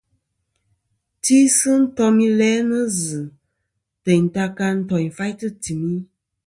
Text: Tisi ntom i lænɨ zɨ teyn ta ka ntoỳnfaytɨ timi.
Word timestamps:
Tisi 1.23 1.71
ntom 1.81 2.15
i 2.27 2.29
lænɨ 2.39 2.79
zɨ 3.03 3.21
teyn 4.03 4.25
ta 4.33 4.43
ka 4.57 4.65
ntoỳnfaytɨ 4.79 5.47
timi. 5.63 5.95